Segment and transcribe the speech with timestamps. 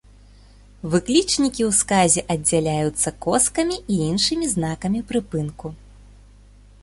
[0.93, 5.67] Выклічнікі ў сказе аддзяляюцца коскамі і іншымі знакамі прыпынку.